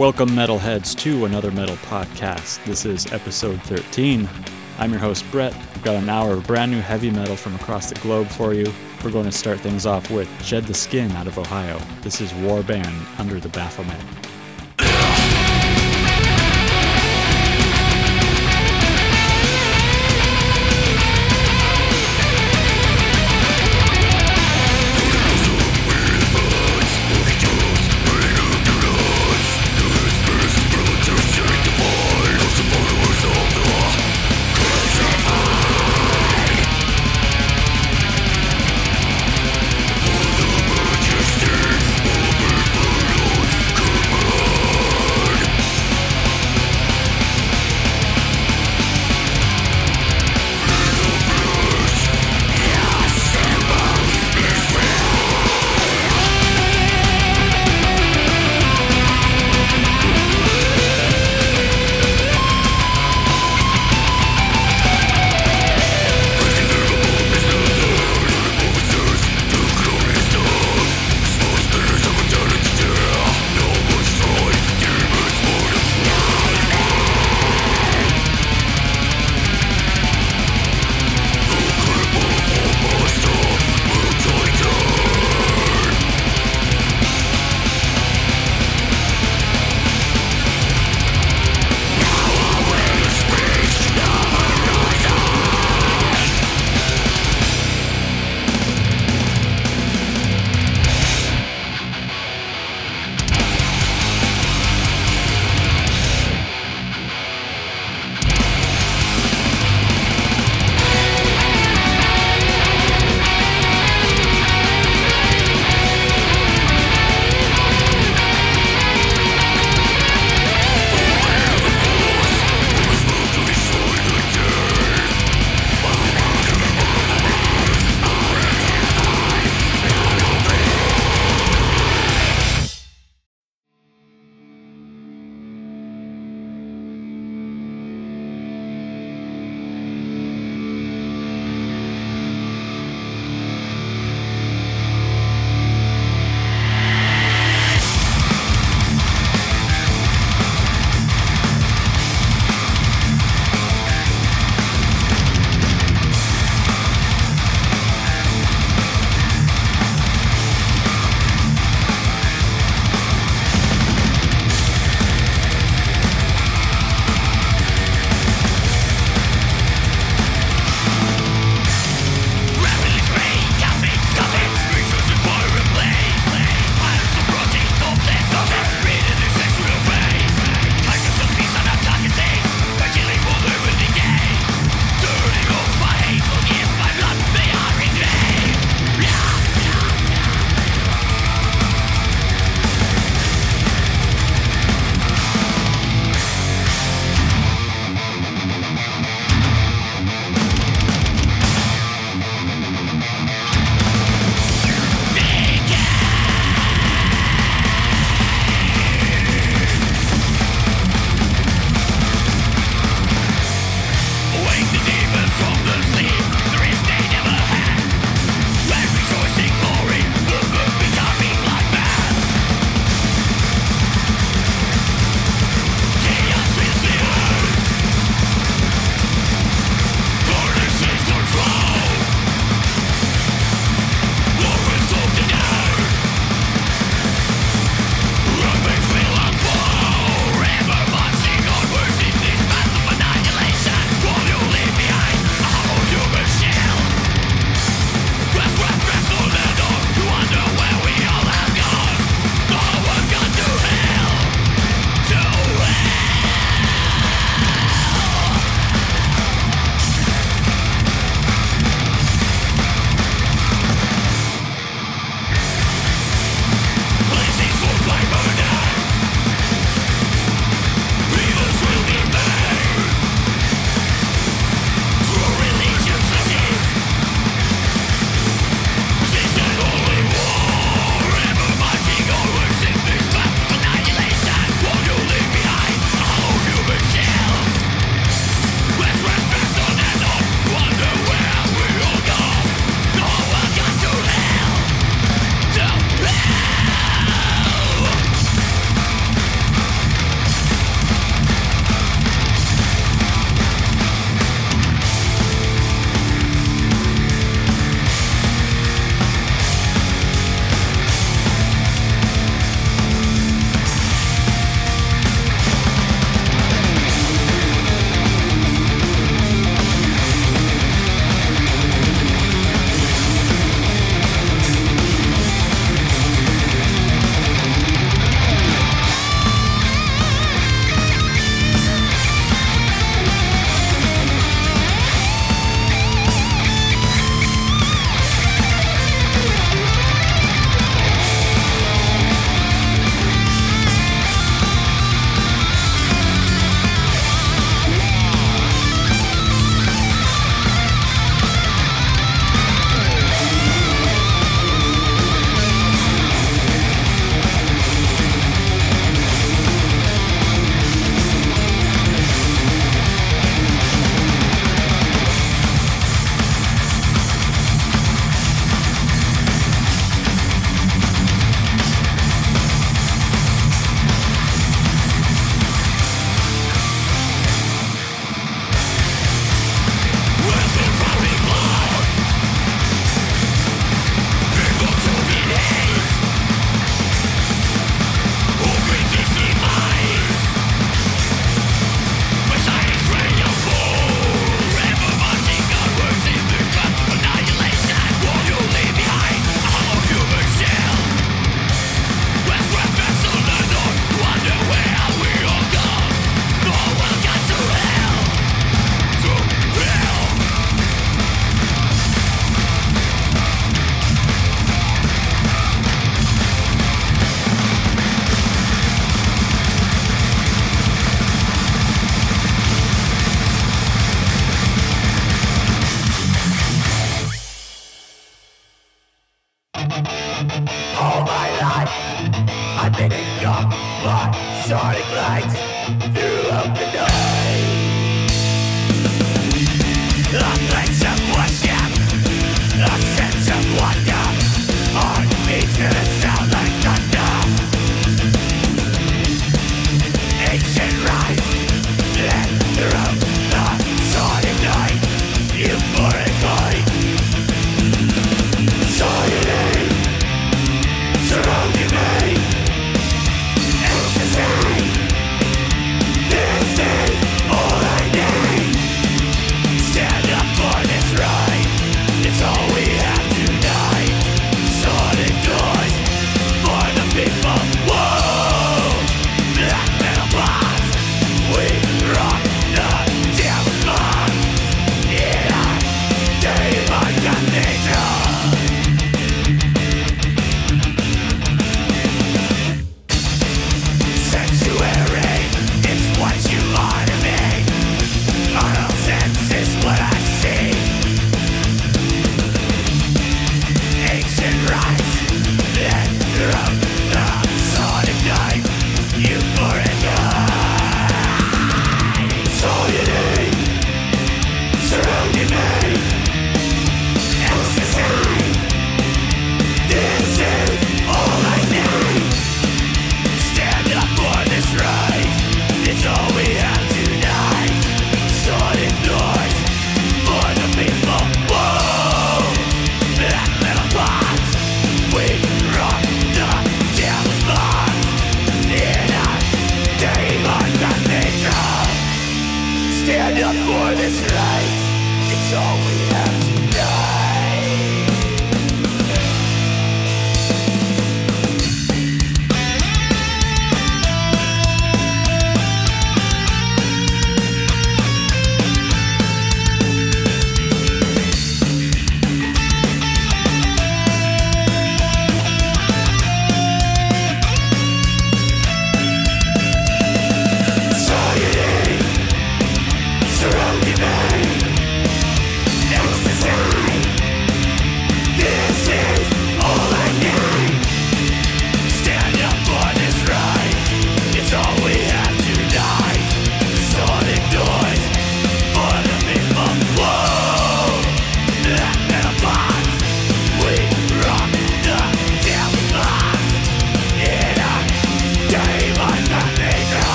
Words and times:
Welcome, 0.00 0.30
metalheads, 0.30 0.96
to 1.00 1.26
another 1.26 1.50
metal 1.50 1.76
podcast. 1.76 2.64
This 2.64 2.86
is 2.86 3.12
episode 3.12 3.60
13. 3.64 4.26
I'm 4.78 4.92
your 4.92 4.98
host, 4.98 5.30
Brett. 5.30 5.54
I've 5.54 5.82
got 5.82 5.96
an 5.96 6.08
hour 6.08 6.32
of 6.32 6.46
brand 6.46 6.72
new 6.72 6.80
heavy 6.80 7.10
metal 7.10 7.36
from 7.36 7.54
across 7.54 7.90
the 7.90 8.00
globe 8.00 8.28
for 8.28 8.54
you. 8.54 8.72
We're 9.04 9.10
going 9.10 9.26
to 9.26 9.30
start 9.30 9.60
things 9.60 9.84
off 9.84 10.10
with 10.10 10.26
Shed 10.42 10.64
the 10.64 10.72
Skin 10.72 11.10
out 11.12 11.26
of 11.26 11.36
Ohio. 11.36 11.78
This 12.00 12.22
is 12.22 12.32
War 12.32 12.62
Band 12.62 13.06
Under 13.18 13.38
the 13.38 13.50
Baphomet. 13.50 14.00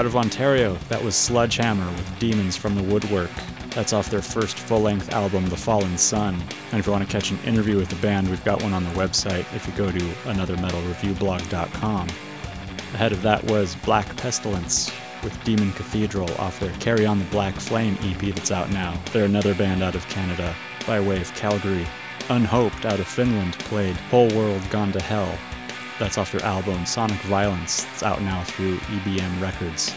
Out 0.00 0.06
of 0.06 0.16
Ontario, 0.16 0.74
that 0.88 1.04
was 1.04 1.14
Sledgehammer 1.14 1.86
with 1.90 2.18
Demons 2.18 2.56
from 2.56 2.74
the 2.74 2.82
Woodwork. 2.82 3.28
That's 3.74 3.92
off 3.92 4.08
their 4.08 4.22
first 4.22 4.58
full 4.58 4.80
length 4.80 5.12
album, 5.12 5.46
The 5.50 5.58
Fallen 5.58 5.98
Sun. 5.98 6.42
And 6.70 6.80
if 6.80 6.86
you 6.86 6.92
want 6.92 7.04
to 7.04 7.12
catch 7.12 7.30
an 7.30 7.38
interview 7.44 7.76
with 7.76 7.90
the 7.90 7.96
band, 7.96 8.30
we've 8.30 8.42
got 8.42 8.62
one 8.62 8.72
on 8.72 8.82
the 8.82 8.92
website 8.92 9.40
if 9.54 9.66
you 9.66 9.74
go 9.74 9.92
to 9.92 9.98
anothermetalreviewblog.com. 9.98 12.08
Ahead 12.94 13.12
of 13.12 13.20
that 13.20 13.44
was 13.44 13.76
Black 13.84 14.16
Pestilence 14.16 14.90
with 15.22 15.38
Demon 15.44 15.70
Cathedral 15.72 16.32
off 16.40 16.58
their 16.60 16.72
Carry 16.76 17.04
On 17.04 17.18
the 17.18 17.26
Black 17.26 17.56
Flame 17.56 17.98
EP 18.00 18.34
that's 18.34 18.50
out 18.50 18.70
now. 18.70 18.98
They're 19.12 19.26
another 19.26 19.54
band 19.54 19.82
out 19.82 19.96
of 19.96 20.08
Canada 20.08 20.56
by 20.86 20.98
way 20.98 21.20
of 21.20 21.34
Calgary. 21.34 21.86
Unhoped 22.30 22.86
out 22.86 23.00
of 23.00 23.06
Finland 23.06 23.58
played 23.58 23.96
Whole 23.96 24.34
World 24.34 24.62
Gone 24.70 24.92
to 24.92 25.02
Hell. 25.02 25.36
That's 26.00 26.16
off 26.16 26.32
their 26.32 26.42
album 26.42 26.86
Sonic 26.86 27.18
Violence. 27.18 27.86
It's 27.92 28.02
out 28.02 28.22
now 28.22 28.42
through 28.42 28.78
EBM 28.78 29.38
Records. 29.38 29.94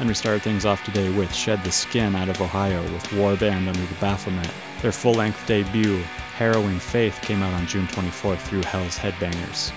And 0.00 0.08
we 0.08 0.14
started 0.14 0.42
things 0.42 0.66
off 0.66 0.82
today 0.82 1.08
with 1.16 1.32
Shed 1.32 1.62
the 1.62 1.70
Skin 1.70 2.16
out 2.16 2.28
of 2.28 2.40
Ohio 2.40 2.82
with 2.82 3.04
Warband 3.10 3.68
Under 3.68 3.80
the 3.80 3.94
Baphomet. 4.00 4.50
Their 4.82 4.90
full 4.90 5.14
length 5.14 5.46
debut, 5.46 6.02
Harrowing 6.34 6.80
Faith, 6.80 7.20
came 7.22 7.44
out 7.44 7.54
on 7.54 7.68
June 7.68 7.86
24th 7.86 8.40
through 8.40 8.64
Hell's 8.64 8.98
Headbangers. 8.98 9.72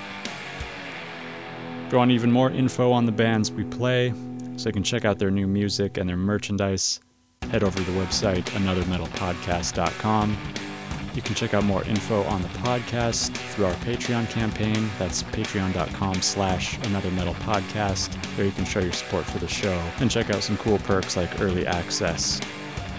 If 1.85 1.91
you 1.91 1.99
want 1.99 2.09
even 2.09 2.31
more 2.31 2.49
info 2.49 2.91
on 2.91 3.05
the 3.05 3.11
bands 3.11 3.51
we 3.51 3.63
play, 3.63 4.15
so 4.57 4.69
you 4.69 4.73
can 4.73 4.81
check 4.81 5.05
out 5.05 5.19
their 5.19 5.29
new 5.29 5.45
music 5.45 5.97
and 5.97 6.09
their 6.09 6.17
merchandise, 6.17 6.99
head 7.51 7.63
over 7.63 7.77
to 7.77 7.83
the 7.83 7.99
website 7.99 8.45
anothermetalpodcast.com. 8.45 10.70
You 11.13 11.21
can 11.21 11.35
check 11.35 11.53
out 11.53 11.65
more 11.65 11.83
info 11.83 12.23
on 12.23 12.41
the 12.41 12.47
podcast 12.49 13.35
through 13.35 13.65
our 13.65 13.73
Patreon 13.75 14.29
campaign. 14.29 14.89
That's 14.97 15.23
patreon.com 15.23 16.21
slash 16.21 16.77
another 16.85 17.11
metal 17.11 17.33
podcast. 17.35 18.15
There 18.35 18.45
you 18.45 18.51
can 18.51 18.65
show 18.65 18.79
your 18.79 18.93
support 18.93 19.25
for 19.25 19.39
the 19.39 19.47
show 19.47 19.77
and 19.99 20.09
check 20.09 20.29
out 20.29 20.41
some 20.41 20.57
cool 20.57 20.77
perks 20.79 21.17
like 21.17 21.41
early 21.41 21.67
access. 21.67 22.39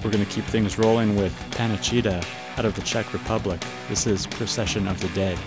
We're 0.05 0.11
going 0.11 0.25
to 0.25 0.31
keep 0.31 0.45
things 0.45 0.79
rolling 0.79 1.17
with 1.17 1.33
Panychida 1.53 2.25
out 2.59 2.65
of 2.65 2.75
the 2.75 2.83
Czech 2.83 3.13
Republic. 3.13 3.63
This 3.89 4.07
is 4.07 4.27
Procession 4.27 4.89
of 4.89 5.01
the 5.01 5.09
Dead. 5.11 5.39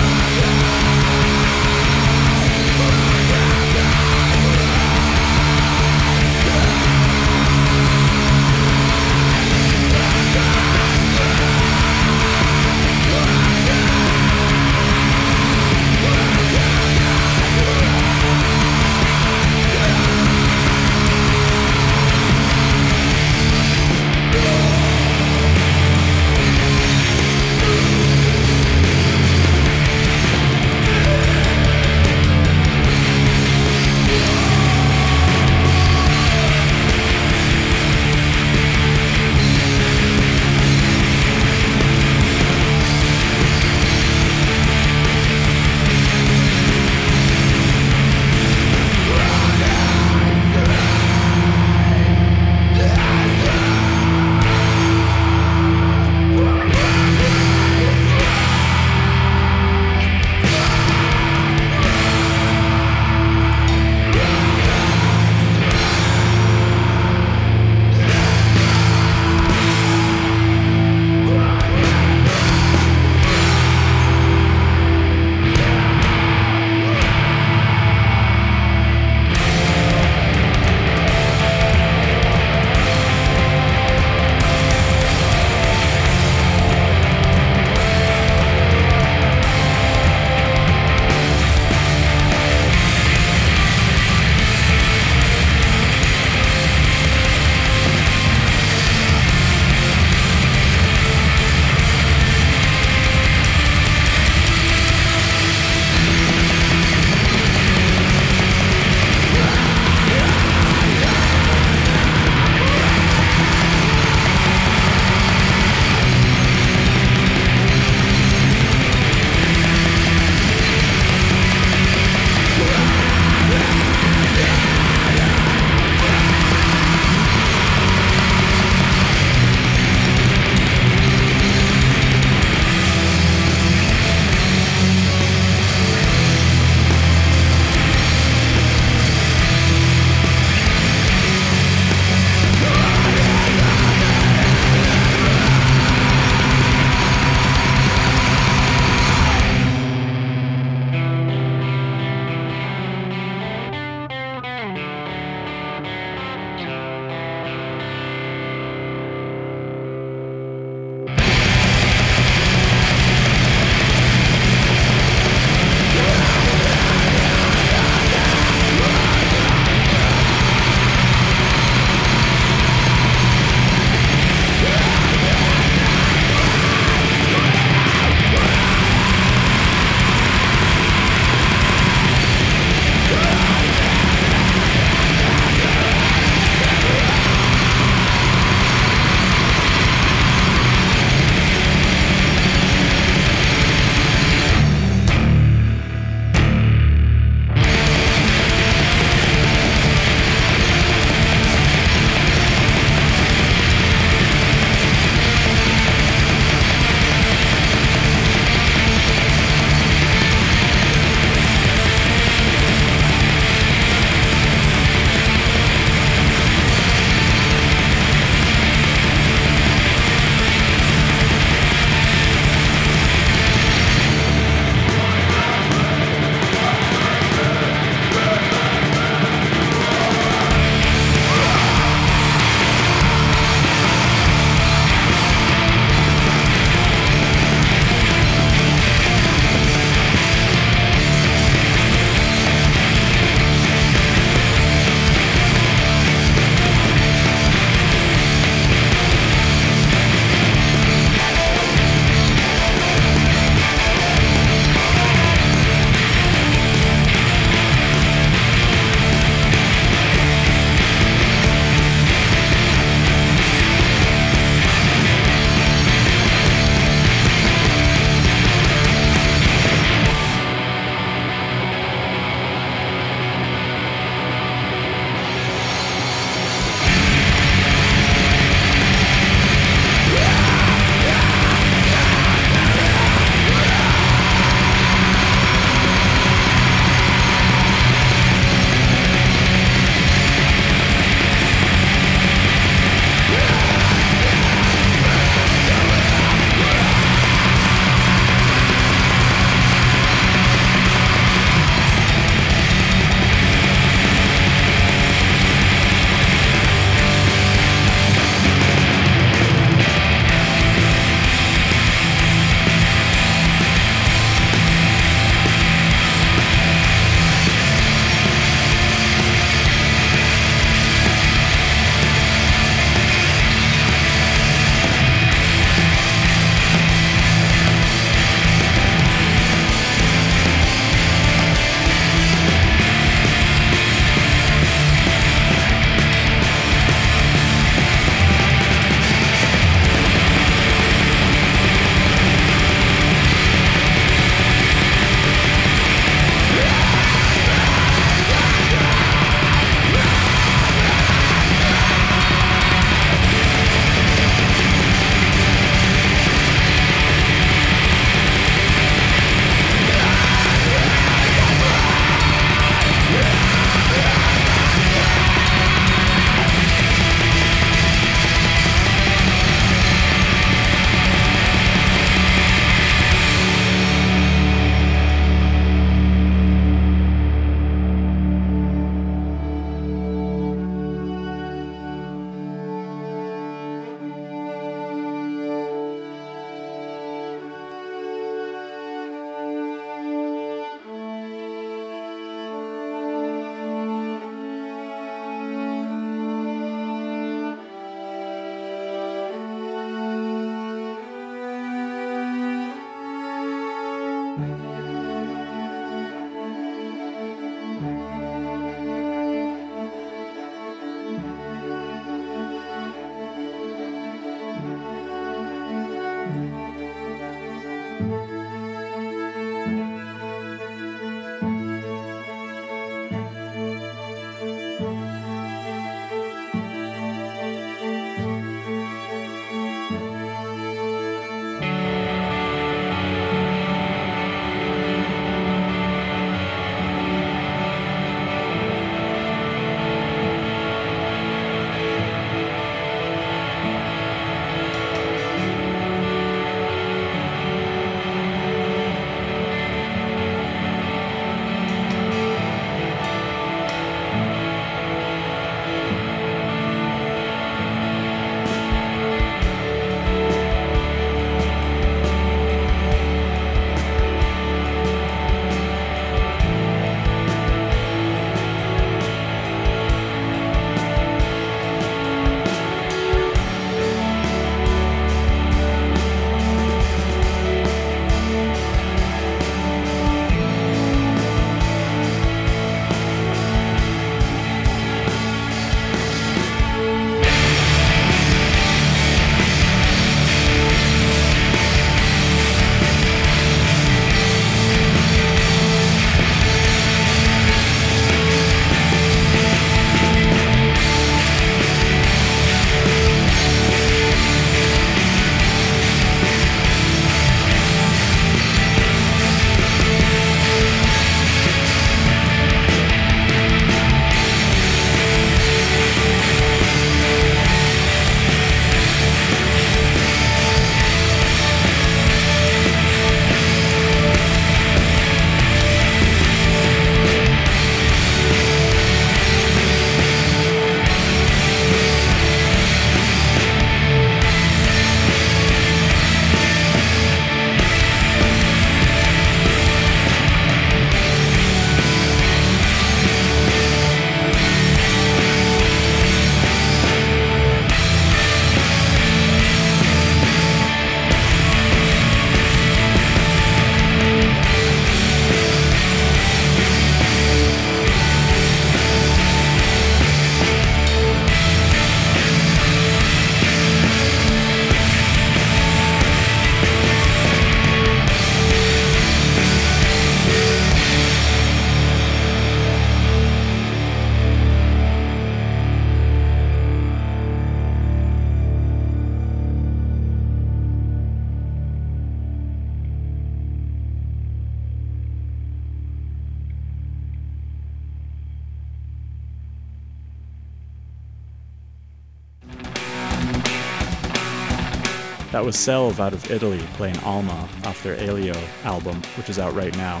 Was 595.50 595.58
Selve 595.58 595.98
out 595.98 596.12
of 596.12 596.30
Italy 596.30 596.60
playing 596.74 596.96
Alma 597.00 597.48
off 597.64 597.82
their 597.82 597.96
Elio 597.96 598.40
album, 598.62 599.02
which 599.16 599.28
is 599.28 599.40
out 599.40 599.52
right 599.52 599.76
now. 599.76 600.00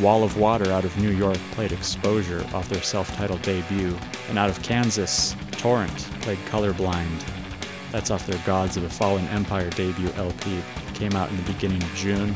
Wall 0.00 0.24
of 0.24 0.38
Water 0.38 0.72
out 0.72 0.86
of 0.86 0.96
New 0.96 1.10
York 1.10 1.36
played 1.50 1.70
Exposure 1.70 2.42
off 2.54 2.66
their 2.70 2.80
self 2.80 3.14
titled 3.14 3.42
debut. 3.42 3.94
And 4.30 4.38
out 4.38 4.48
of 4.48 4.62
Kansas, 4.62 5.36
Torrent 5.50 5.94
played 6.22 6.38
Colorblind. 6.46 7.22
That's 7.90 8.10
off 8.10 8.26
their 8.26 8.40
Gods 8.46 8.78
of 8.78 8.84
the 8.84 8.88
Fallen 8.88 9.28
Empire 9.28 9.68
debut 9.68 10.08
LP. 10.16 10.56
It 10.56 10.94
came 10.94 11.12
out 11.12 11.28
in 11.28 11.36
the 11.36 11.52
beginning 11.52 11.82
of 11.82 11.94
June. 11.94 12.34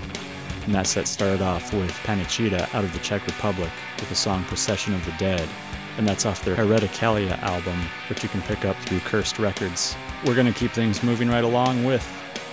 And 0.66 0.74
that 0.74 0.86
set 0.86 1.09
started 1.09 1.40
off 1.40 1.72
with 1.72 1.92
Panychida 2.05 2.74
out 2.74 2.84
of 2.84 2.92
the 2.92 2.99
Czech 2.99 3.24
Republic 3.24 3.70
with 3.99 4.11
the 4.11 4.14
song 4.14 4.44
Procession 4.44 4.92
of 4.92 5.03
the 5.07 5.12
Dead. 5.12 5.49
And 5.97 6.07
that's 6.07 6.26
off 6.26 6.44
their 6.44 6.57
Haereticalia 6.57 7.38
album, 7.42 7.80
which 8.09 8.22
you 8.22 8.28
can 8.28 8.42
pick 8.42 8.64
up 8.64 8.76
through 8.76 9.01
Cursed 9.01 9.38
Records. 9.38 9.97
We're 10.24 10.34
going 10.34 10.53
to 10.53 10.59
keep 10.59 10.72
things 10.72 11.03
moving 11.03 11.28
right 11.28 11.44
along 11.44 11.84
with 11.84 12.07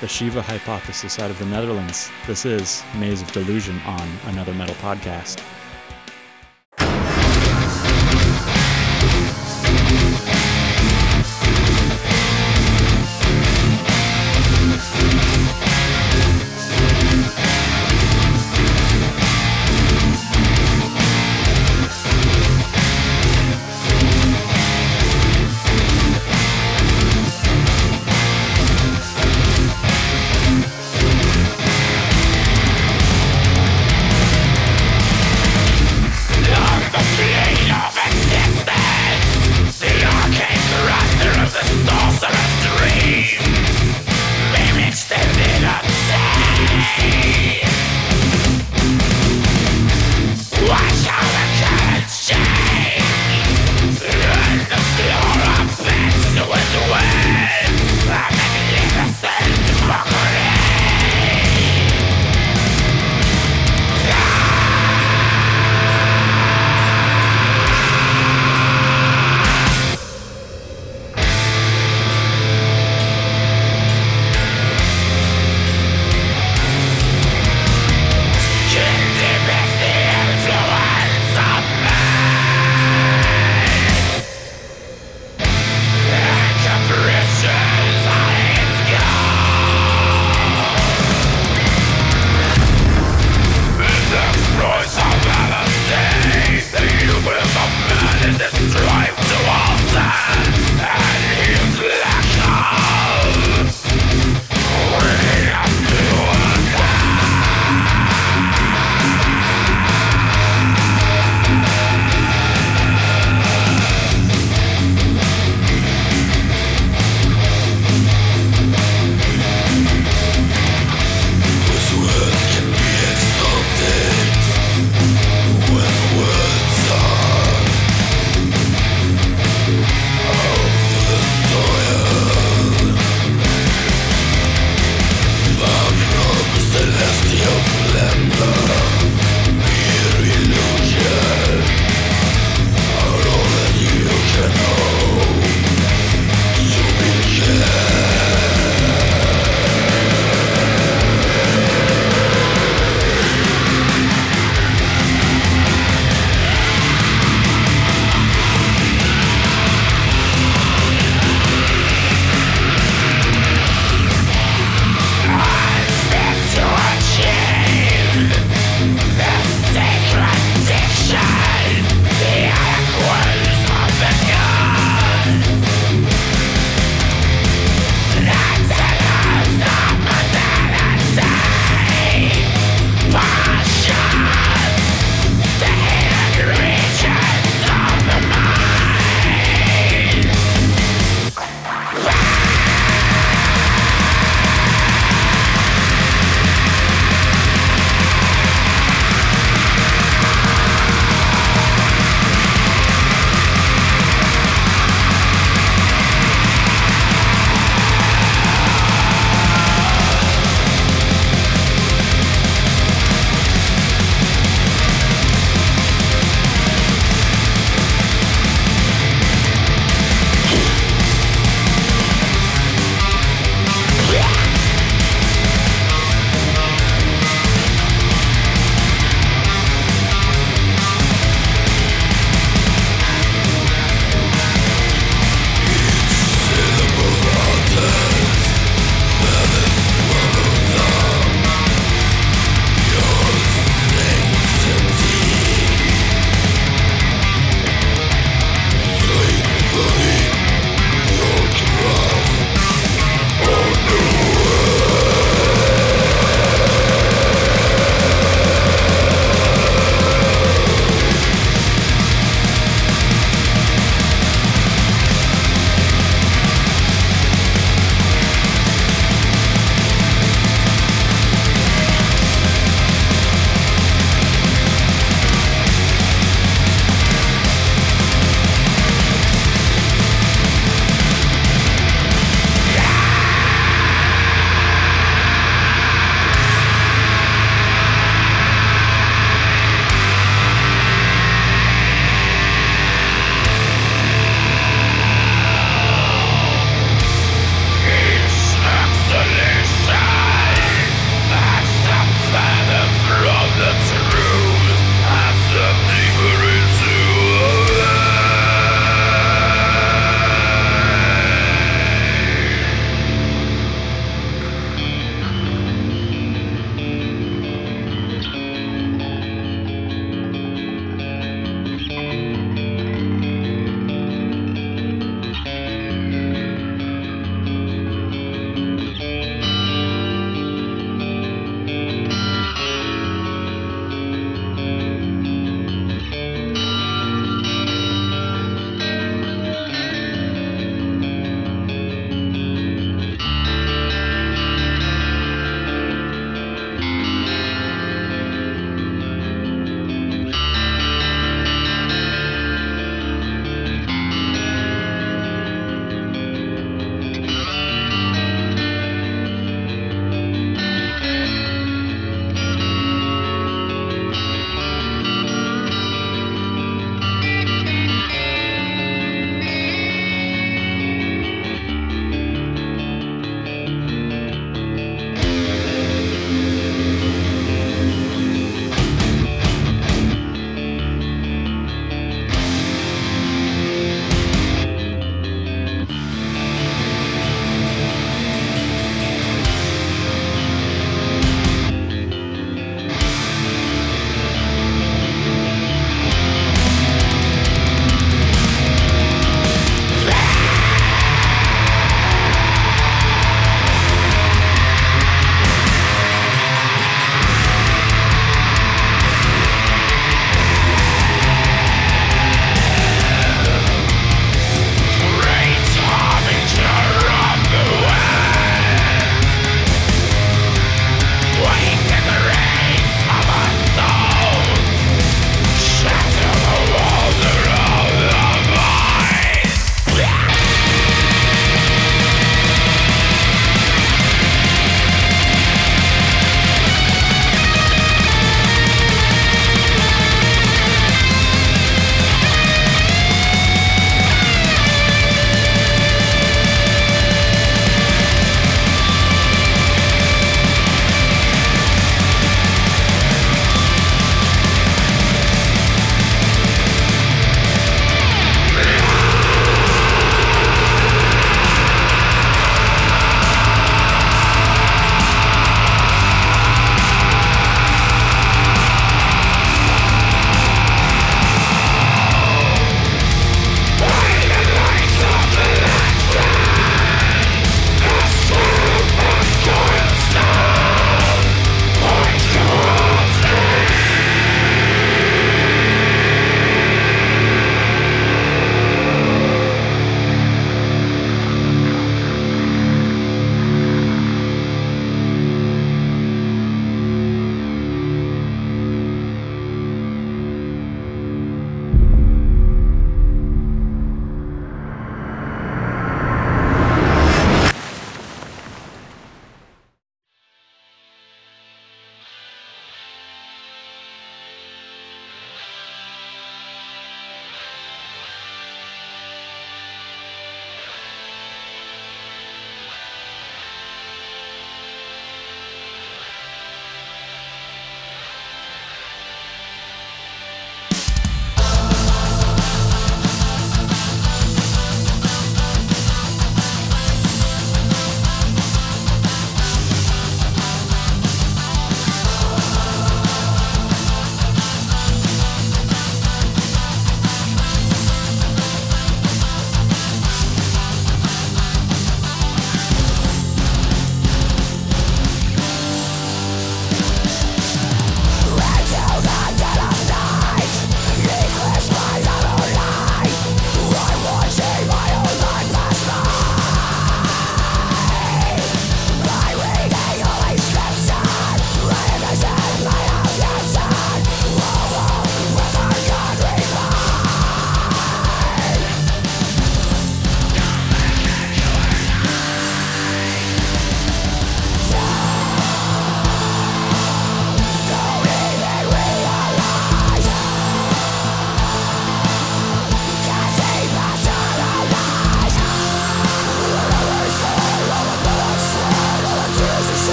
the 0.00 0.08
Shiva 0.08 0.42
Hypothesis 0.42 1.18
out 1.18 1.30
of 1.30 1.38
the 1.38 1.46
Netherlands. 1.46 2.10
This 2.26 2.44
is 2.44 2.82
Maze 2.98 3.22
of 3.22 3.30
Delusion 3.32 3.78
on 3.86 4.08
Another 4.26 4.52
Metal 4.52 4.74
Podcast. 4.76 5.42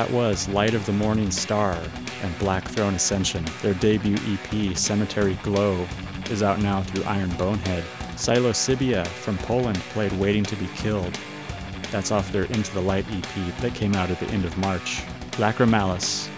That 0.00 0.10
was 0.12 0.48
Light 0.48 0.72
of 0.72 0.86
the 0.86 0.94
Morning 0.94 1.30
Star 1.30 1.78
and 2.22 2.38
Black 2.38 2.66
Throne 2.66 2.94
Ascension. 2.94 3.44
Their 3.60 3.74
debut 3.74 4.16
EP, 4.26 4.74
Cemetery 4.74 5.38
Glow, 5.42 5.86
is 6.30 6.42
out 6.42 6.58
now 6.58 6.82
through 6.82 7.04
Iron 7.04 7.28
Bonehead. 7.32 7.84
Psilocybia 8.14 9.06
from 9.06 9.36
Poland 9.36 9.76
played 9.92 10.12
Waiting 10.14 10.42
to 10.44 10.56
Be 10.56 10.66
Killed. 10.68 11.18
That's 11.90 12.10
off 12.12 12.32
their 12.32 12.44
Into 12.44 12.72
the 12.72 12.80
Light 12.80 13.04
EP 13.12 13.58
that 13.60 13.74
came 13.74 13.94
out 13.94 14.10
at 14.10 14.18
the 14.18 14.28
end 14.28 14.46
of 14.46 14.56
March. 14.56 15.02
Lacrimalis 15.32 16.30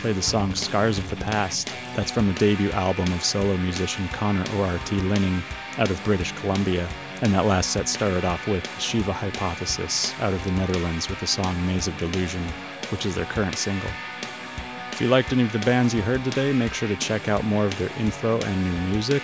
played 0.00 0.16
the 0.16 0.22
song 0.22 0.54
Scars 0.54 0.96
of 0.96 1.10
the 1.10 1.16
Past. 1.16 1.68
That's 1.96 2.10
from 2.10 2.26
the 2.26 2.38
debut 2.40 2.70
album 2.70 3.12
of 3.12 3.22
solo 3.22 3.54
musician 3.58 4.08
Connor 4.14 4.46
O.R.T. 4.54 4.96
Linning 4.96 5.42
out 5.76 5.90
of 5.90 6.02
British 6.04 6.32
Columbia. 6.40 6.88
And 7.20 7.34
that 7.34 7.44
last 7.44 7.72
set 7.72 7.86
started 7.86 8.24
off 8.24 8.48
with 8.48 8.66
Shiva 8.80 9.12
Hypothesis 9.12 10.18
out 10.22 10.32
of 10.32 10.42
the 10.44 10.52
Netherlands 10.52 11.10
with 11.10 11.20
the 11.20 11.26
song 11.26 11.54
Maze 11.66 11.86
of 11.86 11.98
Delusion, 11.98 12.42
which 12.90 13.06
is 13.06 13.14
their 13.14 13.24
current 13.26 13.56
single. 13.56 13.90
If 14.92 15.00
you 15.00 15.08
liked 15.08 15.32
any 15.32 15.42
of 15.42 15.52
the 15.52 15.60
bands 15.60 15.94
you 15.94 16.02
heard 16.02 16.22
today, 16.24 16.52
make 16.52 16.74
sure 16.74 16.88
to 16.88 16.96
check 16.96 17.28
out 17.28 17.44
more 17.44 17.64
of 17.64 17.78
their 17.78 17.90
info 17.98 18.40
and 18.40 18.64
new 18.64 18.92
music. 18.92 19.22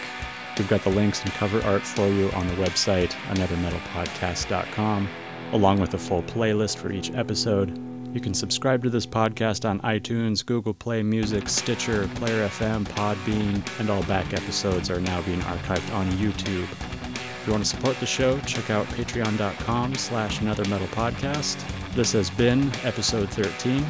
We've 0.56 0.68
got 0.68 0.82
the 0.82 0.90
links 0.90 1.22
and 1.22 1.30
cover 1.32 1.62
art 1.64 1.82
for 1.82 2.08
you 2.08 2.30
on 2.30 2.46
the 2.48 2.54
website, 2.54 3.10
anothermetalpodcast.com, 3.28 5.08
along 5.52 5.80
with 5.80 5.92
a 5.94 5.98
full 5.98 6.22
playlist 6.22 6.78
for 6.78 6.90
each 6.90 7.12
episode. 7.12 7.76
You 8.14 8.20
can 8.20 8.32
subscribe 8.32 8.82
to 8.84 8.88
this 8.88 9.04
podcast 9.04 9.68
on 9.68 9.80
iTunes, 9.80 10.46
Google 10.46 10.72
Play 10.72 11.02
Music, 11.02 11.46
Stitcher, 11.50 12.08
Player 12.14 12.48
FM, 12.48 12.84
Podbean, 12.84 13.62
and 13.78 13.90
all 13.90 14.02
back 14.04 14.32
episodes 14.32 14.90
are 14.90 15.00
now 15.00 15.20
being 15.22 15.40
archived 15.40 15.92
on 15.94 16.10
YouTube. 16.12 17.05
If 17.46 17.50
you 17.50 17.54
want 17.54 17.64
to 17.64 17.76
support 17.76 18.00
the 18.00 18.06
show, 18.06 18.40
check 18.40 18.70
out 18.70 18.88
patreon.com 18.88 19.94
slash 19.94 20.40
another 20.40 20.64
metal 20.64 20.88
podcast. 20.88 21.56
This 21.94 22.10
has 22.10 22.28
been 22.28 22.72
episode 22.82 23.30
13. 23.30 23.86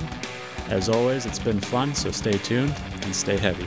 As 0.69 0.91
always, 0.91 1.25
it's 1.25 1.39
been 1.39 1.59
fun, 1.59 1.95
so 1.95 2.11
stay 2.11 2.37
tuned 2.37 2.75
and 3.01 3.17
stay 3.17 3.39
heavy. 3.39 3.67